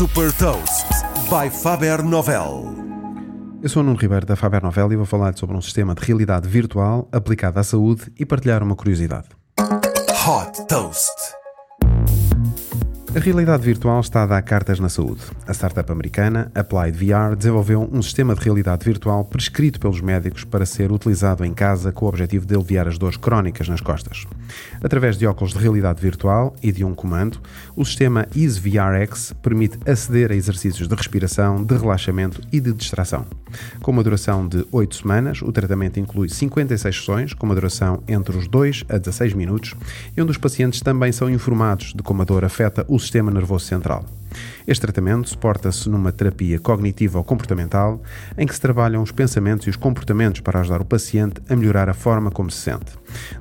[0.00, 0.86] Super Toast
[1.28, 2.74] by Faber Novel.
[3.62, 6.02] Eu sou o Nuno Ribeiro da Faber Novel e vou falar sobre um sistema de
[6.02, 9.28] realidade virtual aplicado à saúde e partilhar uma curiosidade.
[9.58, 11.39] Hot Toast.
[13.12, 15.22] A realidade virtual está a dar cartas na saúde.
[15.44, 20.64] A startup americana Applied VR desenvolveu um sistema de realidade virtual prescrito pelos médicos para
[20.64, 24.28] ser utilizado em casa com o objetivo de aliviar as dores crónicas nas costas.
[24.80, 27.40] Através de óculos de realidade virtual e de um comando,
[27.74, 33.26] o sistema EaseVRX permite aceder a exercícios de respiração, de relaxamento e de distração.
[33.82, 38.36] Com uma duração de 8 semanas, o tratamento inclui 56 sessões, com uma duração entre
[38.36, 39.74] os 2 a 16 minutos,
[40.16, 43.66] e onde os pacientes também são informados de como a dor afeta o sistema nervoso
[43.66, 44.04] central.
[44.66, 48.02] Este tratamento suporta-se numa terapia cognitiva ou comportamental,
[48.36, 51.88] em que se trabalham os pensamentos e os comportamentos para ajudar o paciente a melhorar
[51.88, 52.92] a forma como se sente.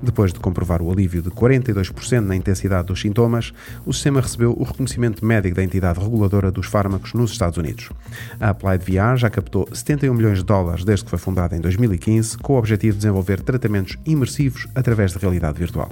[0.02, 3.54] Depois de comprovar o alívio de 42% na intensidade dos sintomas,
[3.86, 7.90] o sistema recebeu o reconhecimento médico da entidade reguladora dos fármacos nos Estados Unidos.
[8.40, 12.38] A Applied VR já captou 71 milhões de dólares desde que foi fundada em 2015,
[12.38, 15.90] com o objetivo de desenvolver tratamentos imersivos através de realidade virtual.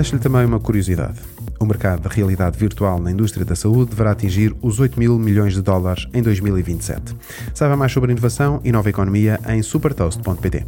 [0.00, 1.18] Deixo-lhe também uma curiosidade.
[1.58, 5.52] O mercado da realidade virtual na indústria da saúde deverá atingir os 8 mil milhões
[5.52, 7.14] de dólares em 2027.
[7.52, 10.64] Saiba mais sobre inovação e nova economia em supertoast.pt.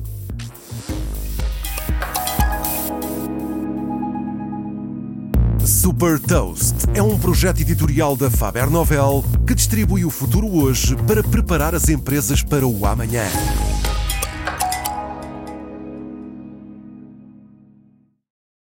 [5.64, 11.22] Super Toast é um projeto editorial da Faber Novel que distribui o futuro hoje para
[11.22, 13.24] preparar as empresas para o amanhã.